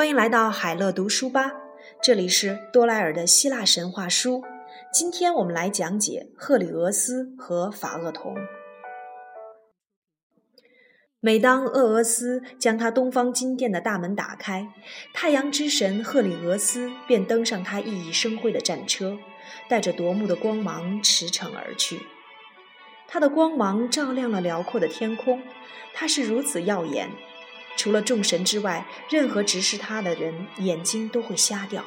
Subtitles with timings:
[0.00, 1.52] 欢迎来到海乐读书吧，
[2.02, 4.42] 这里是多莱尔的希腊神话书。
[4.90, 8.34] 今天我们来讲解赫里俄斯和法厄同。
[11.20, 14.68] 每当厄俄斯将他东方金殿的大门打开，
[15.12, 19.18] 太阳之神赫里俄斯便登上他熠熠生辉的战车，
[19.68, 22.00] 带着夺目的光芒驰骋而去。
[23.06, 25.42] 他的光芒照亮了辽阔的天空，
[25.92, 27.10] 他是如此耀眼。
[27.76, 31.84] 除了众神之外，任何直视他的人眼睛都会瞎掉。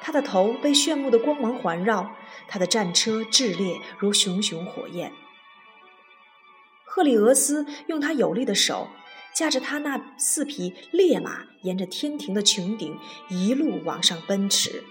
[0.00, 2.14] 他的头被炫目的光芒环绕，
[2.46, 5.12] 他的战车炽烈如熊熊火焰。
[6.84, 8.88] 赫里俄斯用他有力的手
[9.34, 12.98] 驾着他那四匹烈马，沿着天庭的穹顶
[13.30, 14.84] 一路往上奔驰。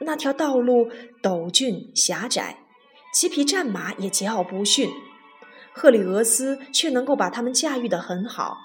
[0.00, 0.90] 那条道路
[1.22, 2.64] 陡峻狭窄，
[3.14, 4.90] 几匹战马也桀骜不驯。
[5.78, 8.58] 赫里俄斯却能够把他们驾驭得很好。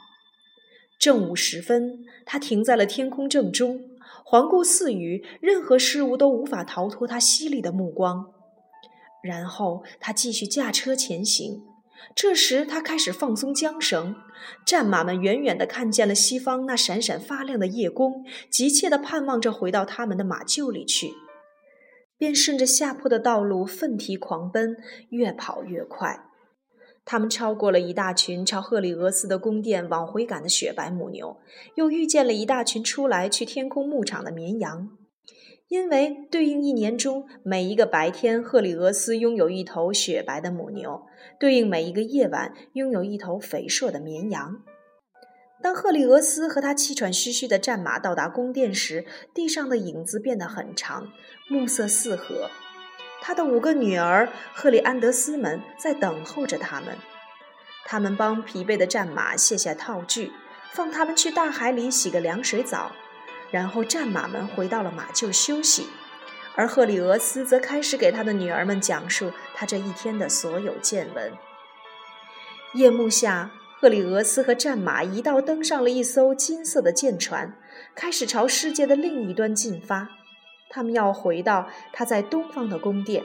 [0.97, 3.81] 正午时分，他停在了天空正中，
[4.25, 8.33] 环顾四隅，任何事物都无法逃脱他犀利的目光。
[9.22, 11.61] 然后他继续驾车前行。
[12.16, 14.16] 这时，他开始放松缰绳，
[14.66, 21.14] 战马们远远地看见了西方那闪闪发亮的夜宫，急切地盼望着回到他们的马厩里去，
[22.17, 24.75] 便顺着下坡的道路奋蹄狂奔，
[25.09, 26.25] 越跑越快。
[27.06, 31.38] 他们超过了一大群朝赫里俄斯的宫殿往回赶的雪白母牛，
[31.76, 34.90] 又遇见了一大群出来去天空牧场的绵羊。
[35.70, 41.04] 因为对应一年中每一个白天，赫里俄斯拥有一头雪白的母牛，
[41.39, 44.61] 对应每一个夜晚拥有一头肥硕的绵羊。
[45.61, 51.08] 当赫里俄斯和他气喘吁吁的战马到达宫殿时，地上的影子变得很长，
[51.50, 52.50] 暮色四合。
[53.26, 56.98] 他的五个女儿赫里安德斯们在等候着他们。
[57.86, 60.34] 他们帮疲惫的战马卸下套具，
[60.73, 62.92] 放他们去大海里洗个凉水澡，
[63.50, 65.88] 然后战马们回到了马厩休息，
[66.56, 71.32] 而赫里俄斯则开始给他的女儿们讲述他这一天的所有见闻。
[72.73, 77.56] 夜幕下，赫里俄斯和战马一道登上了一艘金色的舰船，
[77.95, 80.10] 开始朝世界的另一端进发。
[80.73, 83.23] 他们要回到他在东方的宫殿，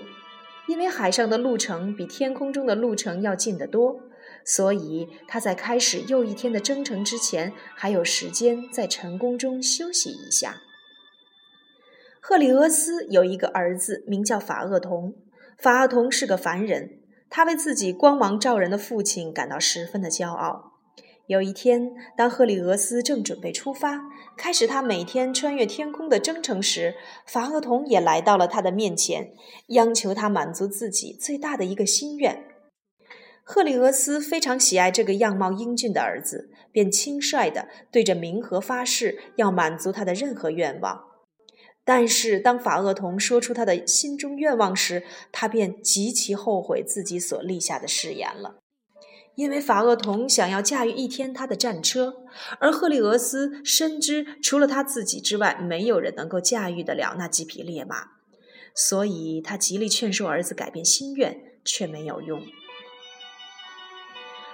[0.67, 4.01] 因为海上的路程比天空中的路程要近得多，
[4.45, 10.61] 所以他在开始又一天的征程之前，还有时间在晨宫中休息一下。
[12.21, 15.15] 赫里俄斯有一个儿子，名叫法厄同。
[15.57, 17.01] 法厄同是个凡人，
[17.31, 20.68] 他为自己光芒照人的父亲感到十分的骄傲。
[21.29, 24.01] 有一天，当赫里俄斯正准备出发，
[24.35, 26.95] 开始他每天穿越天空的征程时，
[27.27, 29.35] 法厄同也来到了他的面前，
[29.69, 32.47] 央求他满足自己最大的一个心愿。
[33.45, 41.05] 赫里俄斯非常喜爱这个样貌英俊的儿子，便轻率地对着冥河发誓，要满足他的任何愿望。
[41.85, 48.57] 但是，当法厄同说出他的心中愿望时，他便极其后悔自己所立下的誓言了。
[49.39, 52.25] 因为法厄同想要驾驭一天他的战车，
[52.59, 58.09] 而赫利俄斯深知除了他自己之外，没有人能够驾驭得了那几匹烈马，
[58.75, 62.43] 所以他极力劝说儿子改变心愿，却没有用。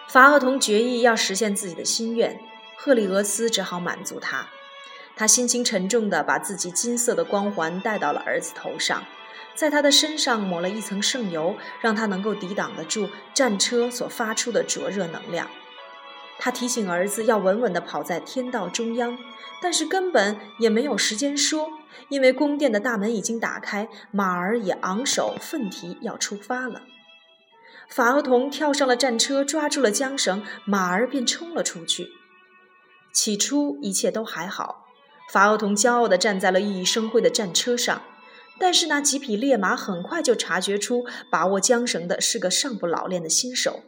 [0.07, 2.39] 法厄同决意要实现自己的心愿，
[2.77, 4.51] 赫利俄斯只好满足他。
[5.17, 9.03] 他心情沉重地把自己金色的光环戴到了儿子头上。
[9.55, 15.49] 在他的身上抹了一层圣油，让他能够抵挡得住战车所发出的灼热能量。
[16.39, 19.17] 他提醒儿子要稳稳地跑在天道中央，
[19.63, 21.69] 但是根本也没有时间说，
[22.09, 26.83] 因为宫殿的大门已经打开，马儿也昂首奋蹄要出发了。
[27.89, 32.09] 法厄同跳上了战车，抓住了缰绳，马儿便冲了出去。
[33.13, 34.87] 起初一切都还好，
[35.31, 38.03] 法厄同骄傲地站在了熠熠生辉的战车上。
[38.59, 43.83] 但是那几匹烈马很快就察觉出把握缰绳的是个尚不老练的新手，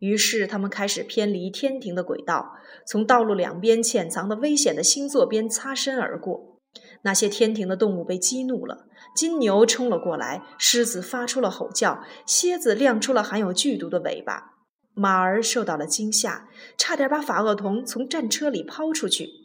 [0.00, 2.56] 于是他们开始偏离天庭的轨道，
[2.86, 6.60] 从道路两边潜藏的危险的星座边擦身而过。
[7.02, 14.54] 那些天庭的动物被激怒了，金牛冲了过来，狮子发出了吼叫，蝎子亮出了含有剧毒的尾巴，
[14.94, 19.41] 马儿受到了惊吓，差点把法厄同从战车里抛出去。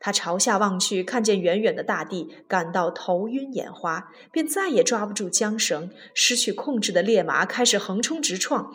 [0.00, 5.90] 他朝下望去，看见远远的大地，感到头晕眼花，便再也抓不住缰绳。
[6.14, 8.74] 失去控制的烈马开始横冲直撞。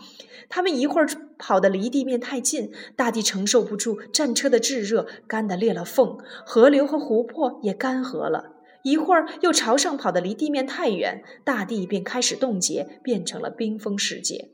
[0.50, 8.52] 他们一会儿跑得离地面太近，大地承受不住战车的炙热，干得裂了缝；河流和湖泊也干涸了。
[8.84, 14.53] 一会儿又朝上跑得离地面太远，大地便开始冻结，变成了冰封世界。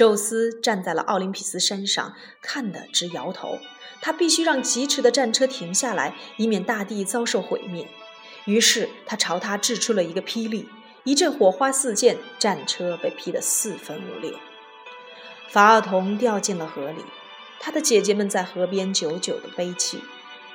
[0.00, 3.58] 宙斯站在了奥林匹斯山上，看得直摇头。
[4.00, 7.86] 他必须让疾驰的战车停下来，以免大地遭受毁灭。
[8.46, 10.66] 于是他朝他掷出了一个霹雳，
[11.04, 14.32] 一阵火花四溅，战车被劈得四分五裂。
[15.50, 17.04] 法尔同掉进了河里，
[17.58, 20.00] 他的姐姐们在河边久久地悲泣。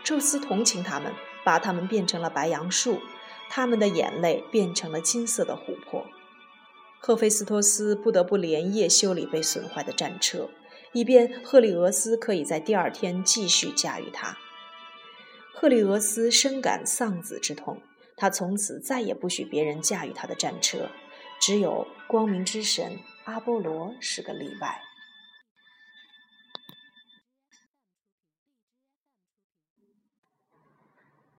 [0.03, 1.13] 宙斯同情他们，
[1.43, 2.99] 把他们变成了白杨树，
[3.51, 6.07] 他们的眼泪变成了金色的琥珀。
[7.05, 10.49] 赫菲斯托斯不得不连夜修理被损坏的战车。
[10.91, 14.35] 以便赫利俄斯可以在第二天继续驾驭它。
[15.53, 17.79] 赫利俄斯深感丧子之痛，
[18.17, 20.89] 他从此再也不许别人驾驭他的战车，
[21.39, 24.81] 只有光明之神阿波罗是个例外。